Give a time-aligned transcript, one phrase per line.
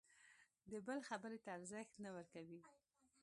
[0.71, 2.61] د بل خبرې ته ارزښت نه ورکوي.